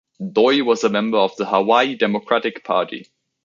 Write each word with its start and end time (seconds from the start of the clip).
Doi 0.19 0.63
was 0.63 0.83
a 0.83 0.89
member 0.89 1.19
of 1.19 1.35
the 1.35 1.45
Hawaii 1.45 1.93
Democratic 1.95 2.63
Party. 2.63 3.05